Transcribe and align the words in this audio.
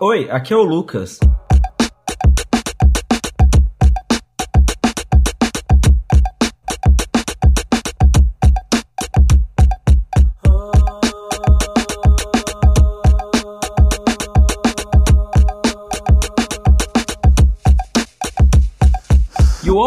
Oi, 0.00 0.30
aqui 0.30 0.52
é 0.52 0.56
o 0.56 0.62
Lucas. 0.62 1.18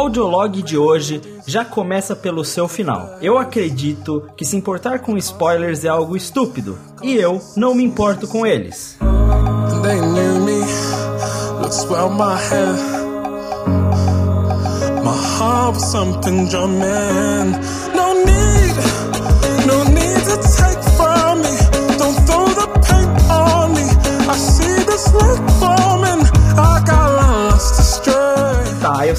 Audiolog 0.09 0.63
de 0.63 0.75
hoje 0.75 1.21
já 1.45 1.63
começa 1.63 2.15
pelo 2.15 2.43
seu 2.43 2.67
final. 2.67 3.17
Eu 3.21 3.37
acredito 3.37 4.27
que 4.35 4.43
se 4.43 4.57
importar 4.57 4.99
com 4.99 5.15
spoilers 5.17 5.85
é 5.85 5.87
algo 5.87 6.17
estúpido, 6.17 6.77
e 7.03 7.13
eu 7.15 7.39
não 7.55 7.75
me 7.75 7.83
importo 7.83 8.27
com 8.27 8.45
eles. 8.45 8.97
They 9.83 10.01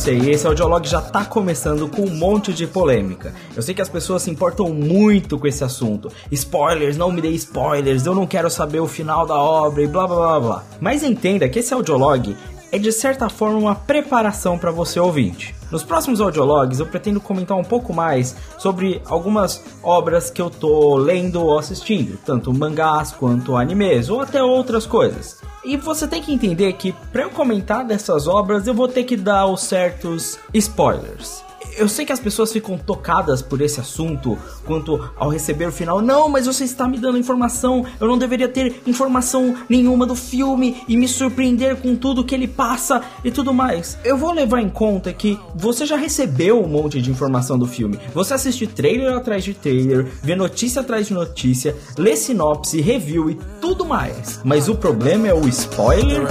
eu 0.00 0.02
sei, 0.02 0.30
esse 0.30 0.46
audiolog 0.46 0.88
já 0.88 1.02
tá 1.02 1.26
começando 1.26 1.86
com 1.86 2.02
um 2.02 2.14
monte 2.14 2.54
de 2.54 2.66
polêmica. 2.66 3.34
Eu 3.54 3.60
sei 3.60 3.74
que 3.74 3.82
as 3.82 3.88
pessoas 3.88 4.22
se 4.22 4.30
importam 4.30 4.70
muito 4.70 5.38
com 5.38 5.46
esse 5.46 5.62
assunto. 5.62 6.10
Spoilers, 6.32 6.96
não 6.96 7.12
me 7.12 7.20
dê 7.20 7.28
spoilers, 7.32 8.06
eu 8.06 8.14
não 8.14 8.26
quero 8.26 8.48
saber 8.48 8.80
o 8.80 8.88
final 8.88 9.26
da 9.26 9.34
obra 9.34 9.82
e 9.82 9.86
blá 9.86 10.06
blá 10.06 10.16
blá 10.16 10.40
blá. 10.40 10.64
Mas 10.80 11.02
entenda 11.02 11.46
que 11.50 11.58
esse 11.58 11.74
audiolog 11.74 12.34
é 12.72 12.78
de 12.78 12.90
certa 12.92 13.28
forma 13.28 13.58
uma 13.58 13.74
preparação 13.74 14.56
para 14.56 14.70
você 14.70 14.98
ouvinte. 14.98 15.54
Nos 15.70 15.82
próximos 15.82 16.18
audiologs 16.18 16.80
eu 16.80 16.86
pretendo 16.86 17.20
comentar 17.20 17.58
um 17.58 17.64
pouco 17.64 17.92
mais 17.92 18.34
sobre 18.56 19.02
algumas 19.04 19.62
obras 19.82 20.30
que 20.30 20.40
eu 20.40 20.48
tô 20.48 20.96
lendo 20.96 21.44
ou 21.44 21.58
assistindo, 21.58 22.18
tanto 22.24 22.54
mangás 22.54 23.12
quanto 23.12 23.54
animes 23.54 24.08
ou 24.08 24.22
até 24.22 24.42
outras 24.42 24.86
coisas. 24.86 25.49
E 25.64 25.76
você 25.76 26.08
tem 26.08 26.22
que 26.22 26.32
entender 26.32 26.72
que 26.74 26.92
para 27.12 27.22
eu 27.22 27.30
comentar 27.30 27.84
dessas 27.84 28.26
obras 28.26 28.66
eu 28.66 28.74
vou 28.74 28.88
ter 28.88 29.04
que 29.04 29.16
dar 29.16 29.46
os 29.46 29.62
certos 29.62 30.38
spoilers 30.54 31.49
eu 31.76 31.88
sei 31.88 32.04
que 32.04 32.12
as 32.12 32.20
pessoas 32.20 32.52
ficam 32.52 32.78
tocadas 32.78 33.42
por 33.42 33.60
esse 33.60 33.80
assunto 33.80 34.38
quanto 34.64 35.10
ao 35.16 35.28
receber 35.28 35.66
o 35.66 35.72
final. 35.72 36.00
Não, 36.00 36.28
mas 36.28 36.46
você 36.46 36.64
está 36.64 36.86
me 36.86 36.98
dando 36.98 37.18
informação. 37.18 37.84
Eu 38.00 38.08
não 38.08 38.18
deveria 38.18 38.48
ter 38.48 38.82
informação 38.86 39.54
nenhuma 39.68 40.06
do 40.06 40.14
filme 40.14 40.82
e 40.88 40.96
me 40.96 41.08
surpreender 41.08 41.76
com 41.76 41.94
tudo 41.96 42.24
que 42.24 42.34
ele 42.34 42.48
passa 42.48 43.02
e 43.24 43.30
tudo 43.30 43.52
mais. 43.52 43.98
Eu 44.04 44.16
vou 44.16 44.32
levar 44.32 44.60
em 44.60 44.68
conta 44.68 45.12
que 45.12 45.38
você 45.54 45.86
já 45.86 45.96
recebeu 45.96 46.62
um 46.62 46.68
monte 46.68 47.00
de 47.00 47.10
informação 47.10 47.58
do 47.58 47.66
filme. 47.66 47.98
Você 48.14 48.34
assiste 48.34 48.66
trailer 48.66 49.14
atrás 49.14 49.44
de 49.44 49.54
trailer, 49.54 50.06
vê 50.22 50.34
notícia 50.34 50.80
atrás 50.80 51.06
de 51.06 51.14
notícia, 51.14 51.76
lê 51.96 52.16
sinopse, 52.16 52.80
review 52.80 53.30
e 53.30 53.38
tudo 53.60 53.84
mais. 53.84 54.40
Mas 54.44 54.68
o 54.68 54.74
problema 54.74 55.28
é 55.28 55.34
o 55.34 55.46
spoiler. 55.48 56.26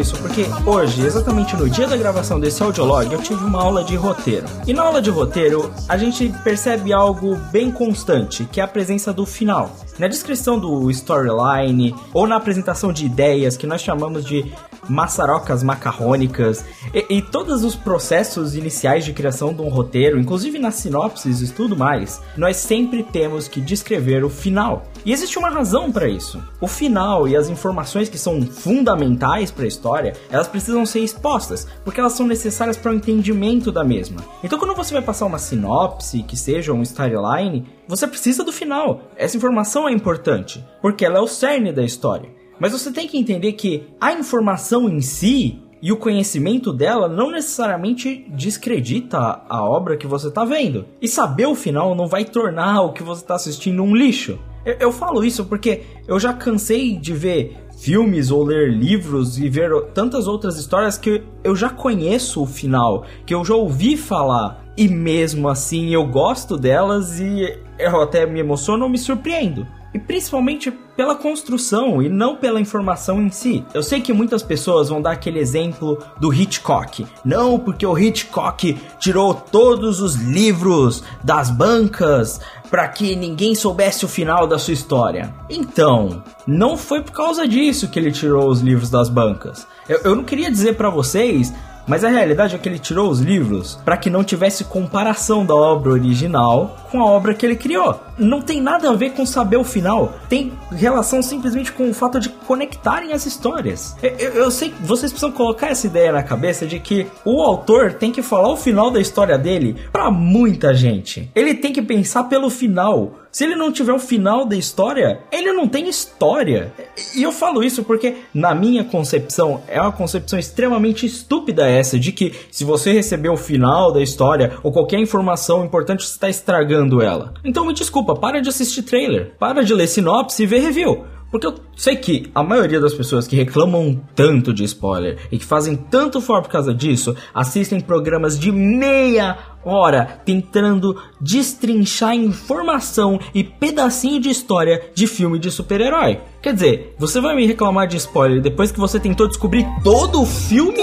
Isso 0.00 0.16
porque 0.16 0.46
hoje, 0.66 1.04
exatamente 1.04 1.54
no 1.56 1.68
dia 1.68 1.86
da 1.86 1.96
gravação 1.96 2.40
desse 2.40 2.62
audiolog, 2.62 3.12
eu 3.12 3.20
tive 3.20 3.44
uma 3.44 3.62
aula 3.62 3.84
de 3.84 3.96
roteiro. 3.96 4.46
E 4.66 4.72
na 4.72 4.82
aula 4.82 5.02
de 5.02 5.10
roteiro, 5.10 5.70
a 5.88 5.96
gente 5.96 6.32
percebe 6.42 6.92
algo 6.92 7.36
bem 7.52 7.70
constante, 7.70 8.44
que 8.50 8.60
é 8.60 8.64
a 8.64 8.68
presença 8.68 9.12
do 9.12 9.26
final. 9.26 9.70
Na 9.98 10.08
descrição 10.08 10.58
do 10.58 10.90
storyline 10.90 11.94
ou 12.14 12.26
na 12.26 12.36
apresentação 12.36 12.92
de 12.92 13.04
ideias 13.04 13.56
que 13.56 13.66
nós 13.66 13.82
chamamos 13.82 14.24
de 14.24 14.50
maçarocas 14.88 15.62
macarrônicas 15.62 16.64
e, 16.94 17.18
e, 17.18 17.22
todos 17.22 17.64
os 17.64 17.74
processos 17.74 18.54
iniciais 18.54 19.04
de 19.04 19.12
criação 19.12 19.52
de 19.52 19.62
um 19.62 19.68
roteiro, 19.68 20.18
inclusive 20.18 20.58
nas 20.58 20.74
sinopses 20.74 21.40
e 21.40 21.52
tudo 21.52 21.76
mais, 21.76 22.20
nós 22.36 22.56
sempre 22.56 23.02
temos 23.02 23.48
que 23.48 23.60
descrever 23.60 24.24
o 24.24 24.30
final. 24.30 24.84
E 25.04 25.12
existe 25.12 25.38
uma 25.38 25.48
razão 25.48 25.90
para 25.90 26.08
isso. 26.08 26.42
O 26.60 26.66
final 26.66 27.26
e 27.26 27.36
as 27.36 27.48
informações 27.48 28.08
que 28.08 28.18
são 28.18 28.42
fundamentais 28.42 29.50
para 29.50 29.64
a 29.64 29.68
história, 29.68 30.14
elas 30.30 30.48
precisam 30.48 30.84
ser 30.84 31.00
expostas, 31.00 31.66
porque 31.84 32.00
elas 32.00 32.12
são 32.12 32.26
necessárias 32.26 32.76
para 32.76 32.92
o 32.92 32.94
entendimento 32.94 33.72
da 33.72 33.84
mesma. 33.84 34.20
Então, 34.42 34.58
quando 34.58 34.74
você 34.74 34.92
vai 34.92 35.02
passar 35.02 35.26
uma 35.26 35.38
sinopse, 35.38 36.22
que 36.22 36.36
seja 36.36 36.72
um 36.72 36.82
storyline, 36.82 37.66
você 37.86 38.06
precisa 38.06 38.44
do 38.44 38.52
final. 38.52 39.02
Essa 39.16 39.36
informação 39.36 39.88
é 39.88 39.92
importante, 39.92 40.64
porque 40.80 41.04
ela 41.04 41.18
é 41.18 41.20
o 41.20 41.26
cerne 41.26 41.72
da 41.72 41.82
história. 41.82 42.39
Mas 42.60 42.72
você 42.72 42.92
tem 42.92 43.08
que 43.08 43.16
entender 43.16 43.54
que 43.54 43.84
a 43.98 44.12
informação 44.12 44.86
em 44.86 45.00
si 45.00 45.62
e 45.82 45.90
o 45.90 45.96
conhecimento 45.96 46.72
dela 46.74 47.08
não 47.08 47.30
necessariamente 47.30 48.26
descredita 48.28 49.40
a 49.48 49.64
obra 49.64 49.96
que 49.96 50.06
você 50.06 50.28
está 50.28 50.44
vendo. 50.44 50.84
E 51.00 51.08
saber 51.08 51.46
o 51.46 51.54
final 51.54 51.94
não 51.94 52.06
vai 52.06 52.24
tornar 52.24 52.82
o 52.82 52.92
que 52.92 53.02
você 53.02 53.22
está 53.22 53.34
assistindo 53.34 53.82
um 53.82 53.96
lixo. 53.96 54.38
Eu, 54.64 54.76
eu, 54.78 54.92
falo 54.92 55.24
isso 55.24 55.46
porque 55.46 55.82
eu 56.06 56.20
já 56.20 56.34
cansei 56.34 56.98
de 56.98 57.14
ver 57.14 57.56
filmes 57.78 58.30
ou 58.30 58.44
ler 58.44 58.70
livros 58.70 59.38
e 59.38 59.48
ver 59.48 59.70
tantas 59.94 60.26
outras 60.28 60.58
histórias 60.58 60.98
que 60.98 61.22
eu 61.42 61.56
já 61.56 61.70
conheço 61.70 62.42
o 62.42 62.46
final, 62.46 63.06
que 63.24 63.34
eu 63.34 63.42
já 63.42 63.54
ouvi 63.54 63.96
falar. 63.96 64.66
E 64.76 64.86
mesmo 64.86 65.48
assim 65.48 65.94
eu 65.94 66.06
gosto 66.06 66.58
delas 66.58 67.18
e 67.18 67.58
eu 67.78 68.02
até 68.02 68.26
me 68.26 68.38
emociono 68.38 68.84
ou 68.84 68.90
me 68.90 68.98
surpreendo 68.98 69.66
e 69.92 69.98
principalmente 69.98 70.70
pela 70.96 71.14
construção 71.14 72.02
e 72.02 72.08
não 72.08 72.36
pela 72.36 72.60
informação 72.60 73.20
em 73.20 73.30
si. 73.30 73.64
Eu 73.72 73.82
sei 73.82 74.00
que 74.00 74.12
muitas 74.12 74.42
pessoas 74.42 74.88
vão 74.88 75.00
dar 75.00 75.12
aquele 75.12 75.38
exemplo 75.38 75.98
do 76.18 76.32
Hitchcock. 76.32 77.06
Não, 77.24 77.58
porque 77.58 77.86
o 77.86 77.98
Hitchcock 77.98 78.78
tirou 78.98 79.34
todos 79.34 80.00
os 80.00 80.14
livros 80.14 81.02
das 81.24 81.50
bancas 81.50 82.40
para 82.70 82.86
que 82.86 83.16
ninguém 83.16 83.54
soubesse 83.54 84.04
o 84.04 84.08
final 84.08 84.46
da 84.46 84.58
sua 84.58 84.74
história. 84.74 85.34
Então, 85.48 86.22
não 86.46 86.76
foi 86.76 87.02
por 87.02 87.12
causa 87.12 87.46
disso 87.48 87.88
que 87.88 87.98
ele 87.98 88.12
tirou 88.12 88.48
os 88.48 88.60
livros 88.60 88.90
das 88.90 89.08
bancas. 89.08 89.66
Eu, 89.88 90.00
eu 90.04 90.14
não 90.14 90.22
queria 90.22 90.50
dizer 90.50 90.76
para 90.76 90.88
vocês 90.88 91.52
mas 91.86 92.04
a 92.04 92.08
realidade 92.08 92.54
é 92.54 92.58
que 92.58 92.68
ele 92.68 92.78
tirou 92.78 93.10
os 93.10 93.20
livros 93.20 93.78
para 93.84 93.96
que 93.96 94.10
não 94.10 94.22
tivesse 94.22 94.64
comparação 94.64 95.44
da 95.44 95.54
obra 95.54 95.92
original 95.92 96.76
com 96.90 97.00
a 97.00 97.06
obra 97.06 97.34
que 97.34 97.46
ele 97.46 97.56
criou. 97.56 98.00
Não 98.18 98.42
tem 98.42 98.60
nada 98.60 98.90
a 98.90 98.94
ver 98.94 99.10
com 99.10 99.24
saber 99.24 99.56
o 99.56 99.64
final, 99.64 100.12
tem 100.28 100.52
relação 100.70 101.22
simplesmente 101.22 101.72
com 101.72 101.88
o 101.88 101.94
fato 101.94 102.20
de 102.20 102.28
conectarem 102.28 103.12
as 103.12 103.26
histórias. 103.26 103.96
Eu, 104.02 104.30
eu, 104.30 104.50
sei 104.50 104.70
que 104.70 104.82
vocês 104.82 105.12
precisam 105.12 105.32
colocar 105.32 105.68
essa 105.68 105.86
ideia 105.86 106.12
na 106.12 106.22
cabeça 106.22 106.66
de 106.66 106.78
que 106.78 107.06
o 107.24 107.42
autor 107.42 107.94
tem 107.94 108.12
que 108.12 108.22
falar 108.22 108.48
o 108.48 108.56
final 108.56 108.90
da 108.90 109.00
história 109.00 109.38
dele 109.38 109.76
para 109.92 110.10
muita 110.10 110.74
gente. 110.74 111.30
Ele 111.34 111.54
tem 111.54 111.72
que 111.72 111.82
pensar 111.82 112.24
pelo 112.24 112.50
final. 112.50 113.14
Se 113.32 113.44
ele 113.44 113.54
não 113.54 113.70
tiver 113.70 113.92
o 113.92 113.98
final 113.98 114.44
da 114.44 114.56
história, 114.56 115.20
ele 115.30 115.52
não 115.52 115.68
tem 115.68 115.88
história. 115.88 116.72
E 117.14 117.22
eu 117.22 117.30
falo 117.30 117.62
isso 117.62 117.84
porque, 117.84 118.16
na 118.34 118.54
minha 118.54 118.82
concepção, 118.82 119.62
é 119.68 119.80
uma 119.80 119.92
concepção 119.92 120.38
extremamente 120.38 121.06
estúpida 121.06 121.68
essa 121.68 121.98
de 121.98 122.10
que 122.10 122.34
se 122.50 122.64
você 122.64 122.92
receber 122.92 123.28
o 123.28 123.36
final 123.36 123.92
da 123.92 124.02
história 124.02 124.58
ou 124.62 124.72
qualquer 124.72 124.98
informação 124.98 125.64
importante, 125.64 126.04
você 126.04 126.12
está 126.12 126.28
estragando 126.28 127.00
ela. 127.00 127.34
Então 127.44 127.64
me 127.64 127.72
desculpa, 127.72 128.16
para 128.16 128.40
de 128.40 128.48
assistir 128.48 128.82
trailer, 128.82 129.34
para 129.38 129.62
de 129.62 129.74
ler 129.74 129.86
sinopse 129.86 130.42
e 130.42 130.46
ver 130.46 130.60
review. 130.60 131.04
Porque 131.30 131.46
eu 131.46 131.54
sei 131.76 131.96
que 131.96 132.30
a 132.34 132.42
maioria 132.42 132.80
das 132.80 132.92
pessoas 132.92 133.26
que 133.26 133.36
reclamam 133.36 134.00
tanto 134.14 134.52
de 134.52 134.64
spoiler 134.64 135.18
e 135.30 135.38
que 135.38 135.44
fazem 135.44 135.76
tanto 135.76 136.20
for 136.20 136.42
por 136.42 136.50
causa 136.50 136.74
disso, 136.74 137.14
assistem 137.32 137.80
programas 137.80 138.38
de 138.38 138.50
meia 138.50 139.38
hora 139.64 140.20
tentando 140.24 141.00
destrinchar 141.20 142.14
informação 142.14 143.20
e 143.32 143.44
pedacinho 143.44 144.20
de 144.20 144.30
história 144.30 144.90
de 144.94 145.06
filme 145.06 145.38
de 145.38 145.50
super-herói. 145.50 146.20
Quer 146.42 146.54
dizer, 146.54 146.94
você 146.98 147.20
vai 147.20 147.36
me 147.36 147.46
reclamar 147.46 147.86
de 147.86 147.96
spoiler 147.96 148.42
depois 148.42 148.72
que 148.72 148.80
você 148.80 148.98
tentou 148.98 149.28
descobrir 149.28 149.66
todo 149.84 150.22
o 150.22 150.26
filme? 150.26 150.80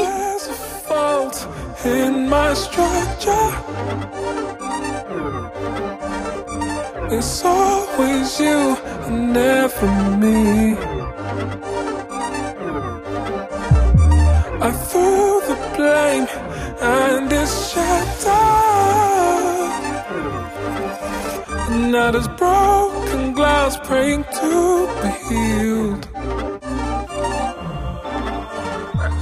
It's 7.09 7.41
always 7.45 8.37
you 8.37 8.96
and 9.07 9.33
never 9.33 9.87
me. 10.17 10.75
I 14.67 14.71
threw 14.89 15.41
the 15.49 15.57
blame 15.75 16.27
and 16.81 17.31
it's 17.31 17.71
shattered. 17.71 18.67
Not 21.91 22.15
as 22.15 22.27
broken 22.39 23.33
glass 23.33 23.77
praying 23.87 24.23
to 24.39 24.87
be 25.01 25.09
healed. 25.27 26.07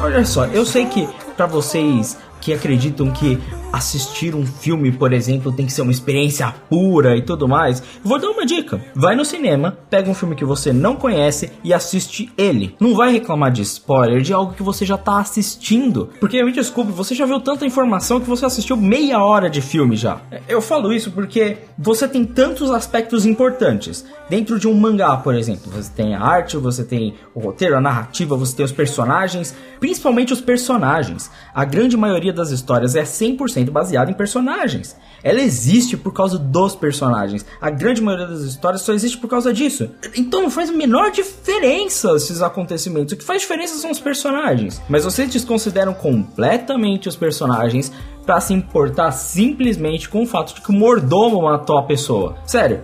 Olha 0.03 0.23
só, 0.25 0.45
eu 0.45 0.65
sei 0.65 0.85
que 0.85 1.07
para 1.35 1.47
vocês 1.47 2.17
que 2.39 2.53
acreditam 2.53 3.11
que 3.11 3.41
assistir 3.75 4.33
um 4.33 4.45
filme, 4.45 4.92
por 4.92 5.12
exemplo, 5.12 5.51
tem 5.51 5.66
que 5.66 5.74
ser 5.74 5.81
uma 5.81 5.92
experiência 5.92 6.54
pura 6.69 7.18
e 7.18 7.22
tudo 7.22 7.48
mais, 7.48 7.83
vou 8.04 8.18
dar 8.18 8.30
uma 8.30 8.45
dica. 8.45 8.81
Vai 8.95 9.16
no 9.16 9.25
cinema, 9.25 9.77
pega 9.89 10.10
um 10.10 10.13
filme 10.13 10.36
que 10.36 10.45
você 10.45 10.72
não 10.72 10.95
conhece 10.95 11.51
e 11.63 11.74
assiste 11.74 12.31
ele. 12.38 12.75
Não 12.80 12.95
vai 12.95 13.12
reclamar 13.12 13.51
de 13.51 13.62
spoiler 13.63 14.22
de 14.22 14.33
algo 14.33 14.54
que 14.54 14.63
você 14.63 14.86
já 14.86 14.98
tá 14.98 15.19
assistindo. 15.19 16.10
Porque 16.19 16.42
me 16.42 16.54
desculpe, 16.54 16.92
você 16.92 17.13
já 17.13 17.25
viu 17.25 17.39
tanta 17.42 17.66
informação 17.66 18.19
que 18.22 18.30
você 18.30 18.45
assistiu 18.45 18.77
meia 18.77 19.22
hora 19.24 19.50
de 19.50 19.62
filme 19.62 19.98
já. 19.98 20.22
Eu 20.48 20.62
falo 20.62 20.94
isso 20.94 21.12
porque 21.12 21.57
você 21.77 22.07
tem 22.07 22.24
tantos 22.24 22.72
aspectos 22.72 23.25
importantes. 23.25 24.06
Dentro 24.30 24.57
de 24.57 24.68
um 24.68 24.74
mangá, 24.74 25.18
por 25.18 25.36
exemplo, 25.36 25.72
você 25.72 25.92
tem 25.92 26.16
a 26.16 26.22
arte, 26.22 26.57
você 26.57 26.83
tem 26.83 27.16
o 27.33 27.39
roteiro, 27.39 27.75
a 27.75 27.81
narrativa, 27.81 28.38
você 28.38 28.56
tem 28.56 28.66
os 28.66 28.72
personagens, 28.72 29.54
principalmente 29.80 30.33
os 30.33 30.42
personagens. 30.42 31.30
A 31.54 31.66
grande 31.66 31.98
maioria 31.98 32.33
das 32.33 32.51
histórias 32.51 32.95
é 32.95 33.04
100% 33.04 33.64
sendo 33.65 33.71
baseada 33.71 34.12
em 34.12 34.13
personagens. 34.13 34.95
Ela 35.23 35.41
existe 35.41 35.97
por 35.97 36.13
causa 36.13 36.38
dos 36.38 36.75
personagens. 36.75 37.45
A 37.59 37.69
grande 37.69 38.01
maioria 38.01 38.27
das 38.27 38.41
histórias 38.41 38.81
só 38.81 38.94
existe 38.94 39.17
por 39.17 39.27
causa 39.27 39.51
disso. 39.51 39.89
Então 40.15 40.41
não 40.41 40.51
faz 40.51 40.69
a 40.69 40.73
menor 40.73 41.12
diferença 41.12 42.12
esses 42.15 42.41
acontecimentos. 42.41 43.13
O 43.13 43.17
que 43.17 43.23
faz 43.23 43.41
diferença 43.41 43.75
são 43.75 43.91
os 43.91 44.00
personagens. 44.00 44.81
Mas 44.88 45.03
vocês 45.03 45.29
desconsideram 45.29 45.94
completamente 45.94 47.09
os 47.09 47.15
personagens 47.15 47.91
para 48.25 48.42
se 48.42 48.54
importar 48.54 49.12
simplesmente 49.12 50.10
com 50.10 50.24
o 50.24 50.25
fato 50.25 50.56
de 50.56 50.62
que 50.62 50.72
o 50.72 50.74
mordomo 50.74 51.42
matou 51.42 51.77
a 51.77 51.83
pessoa. 51.83 52.36
Sério, 52.45 52.81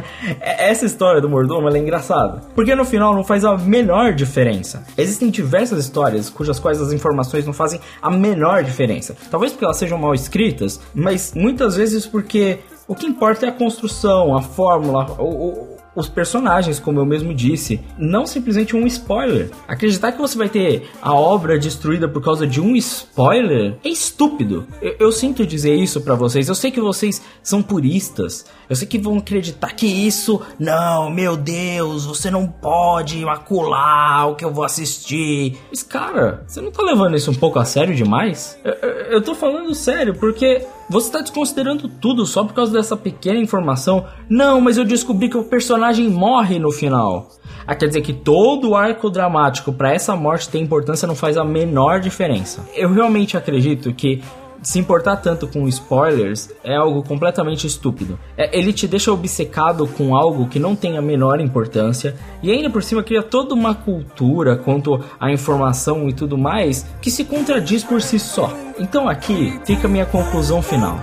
essa 0.40 0.86
história 0.86 1.20
do 1.20 1.28
mordomo 1.28 1.68
é 1.68 1.78
engraçada. 1.78 2.42
Porque 2.54 2.74
no 2.74 2.84
final 2.84 3.14
não 3.14 3.24
faz 3.24 3.44
a 3.44 3.56
menor 3.56 4.12
diferença. 4.12 4.84
Existem 4.96 5.30
diversas 5.30 5.78
histórias 5.84 6.30
cujas 6.30 6.58
quais 6.58 6.80
as 6.80 6.92
informações 6.92 7.44
não 7.44 7.52
fazem 7.52 7.80
a 8.00 8.10
menor 8.10 8.62
diferença. 8.62 9.16
Talvez 9.30 9.52
porque 9.52 9.64
elas 9.64 9.76
sejam 9.76 9.98
mal 9.98 10.14
escritas, 10.14 10.80
mas 10.94 11.32
muitas 11.34 11.76
vezes 11.76 12.06
porque 12.06 12.60
o 12.86 12.94
que 12.94 13.06
importa 13.06 13.46
é 13.46 13.48
a 13.48 13.52
construção, 13.52 14.36
a 14.36 14.42
fórmula, 14.42 15.10
o, 15.18 15.73
os 15.94 16.08
personagens, 16.08 16.78
como 16.78 16.98
eu 16.98 17.06
mesmo 17.06 17.32
disse, 17.34 17.80
não 17.98 18.26
simplesmente 18.26 18.74
um 18.74 18.86
spoiler. 18.86 19.50
Acreditar 19.68 20.12
que 20.12 20.18
você 20.18 20.36
vai 20.36 20.48
ter 20.48 20.90
a 21.00 21.14
obra 21.14 21.58
destruída 21.58 22.08
por 22.08 22.22
causa 22.22 22.46
de 22.46 22.60
um 22.60 22.74
spoiler 22.76 23.76
é 23.84 23.88
estúpido. 23.88 24.66
Eu, 24.82 24.96
eu 24.98 25.12
sinto 25.12 25.46
dizer 25.46 25.74
isso 25.74 26.00
para 26.00 26.14
vocês. 26.14 26.48
Eu 26.48 26.54
sei 26.54 26.70
que 26.70 26.80
vocês 26.80 27.22
são 27.42 27.62
puristas. 27.62 28.46
Eu 28.68 28.76
sei 28.76 28.86
que 28.86 28.98
vão 28.98 29.18
acreditar 29.18 29.72
que 29.74 29.86
isso, 29.86 30.40
não, 30.58 31.10
meu 31.10 31.36
Deus, 31.36 32.06
você 32.06 32.30
não 32.30 32.46
pode 32.46 33.24
macular 33.24 34.28
o 34.28 34.34
que 34.34 34.44
eu 34.44 34.52
vou 34.52 34.64
assistir. 34.64 35.58
Mas 35.70 35.82
cara, 35.82 36.44
você 36.46 36.60
não 36.60 36.70
tá 36.70 36.82
levando 36.82 37.16
isso 37.16 37.30
um 37.30 37.34
pouco 37.34 37.58
a 37.58 37.64
sério 37.64 37.94
demais? 37.94 38.58
Eu, 38.64 38.72
eu, 38.72 38.90
eu 39.12 39.22
tô 39.22 39.34
falando 39.34 39.74
sério 39.74 40.14
porque 40.14 40.66
você 40.88 41.08
está 41.08 41.20
desconsiderando 41.20 41.88
tudo 41.88 42.26
só 42.26 42.44
por 42.44 42.52
causa 42.52 42.72
dessa 42.72 42.96
pequena 42.96 43.38
informação? 43.38 44.04
Não, 44.28 44.60
mas 44.60 44.76
eu 44.76 44.84
descobri 44.84 45.28
que 45.28 45.36
o 45.36 45.44
personagem 45.44 46.08
morre 46.08 46.58
no 46.58 46.70
final. 46.70 47.28
Ah, 47.66 47.74
quer 47.74 47.86
dizer 47.86 48.02
que 48.02 48.12
todo 48.12 48.70
o 48.70 48.76
arco 48.76 49.08
dramático 49.08 49.72
para 49.72 49.92
essa 49.92 50.14
morte 50.14 50.48
ter 50.48 50.58
importância 50.58 51.08
não 51.08 51.14
faz 51.14 51.36
a 51.36 51.44
menor 51.44 52.00
diferença. 52.00 52.68
Eu 52.74 52.92
realmente 52.92 53.36
acredito 53.36 53.92
que 53.94 54.22
se 54.64 54.78
importar 54.78 55.16
tanto 55.16 55.46
com 55.46 55.68
spoilers 55.68 56.50
é 56.64 56.74
algo 56.74 57.02
completamente 57.02 57.66
estúpido. 57.66 58.18
É, 58.36 58.58
ele 58.58 58.72
te 58.72 58.88
deixa 58.88 59.12
obcecado 59.12 59.86
com 59.86 60.16
algo 60.16 60.48
que 60.48 60.58
não 60.58 60.74
tem 60.74 60.96
a 60.96 61.02
menor 61.02 61.38
importância 61.40 62.16
e 62.42 62.50
ainda 62.50 62.70
por 62.70 62.82
cima 62.82 63.02
cria 63.02 63.22
toda 63.22 63.54
uma 63.54 63.74
cultura 63.74 64.56
quanto 64.56 64.98
à 65.20 65.30
informação 65.30 66.08
e 66.08 66.14
tudo 66.14 66.38
mais 66.38 66.86
que 67.00 67.10
se 67.10 67.24
contradiz 67.24 67.84
por 67.84 68.00
si 68.00 68.18
só. 68.18 68.52
Então 68.78 69.08
aqui 69.08 69.60
fica 69.64 69.86
a 69.86 69.90
minha 69.90 70.06
conclusão 70.06 70.62
final. 70.62 70.98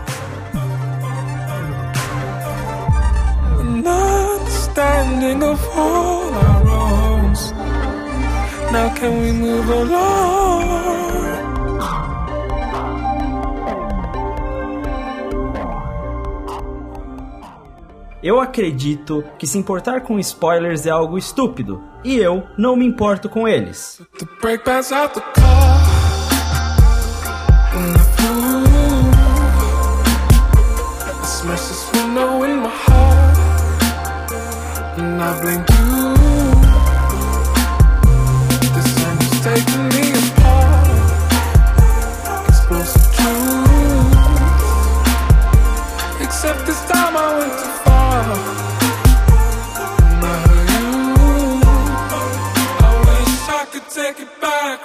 Now 8.72 8.88
can 8.96 9.22
we 9.22 9.34
move 9.34 9.70
along? 9.70 11.11
Eu 18.24 18.40
acredito 18.40 19.24
que 19.40 19.48
se 19.48 19.58
importar 19.58 20.02
com 20.02 20.20
spoilers 20.20 20.86
é 20.86 20.92
algo 20.92 21.18
estúpido, 21.18 21.82
e 22.04 22.16
eu 22.18 22.44
não 22.56 22.76
me 22.76 22.86
importo 22.86 23.28
com 23.28 23.48
eles. 23.48 24.00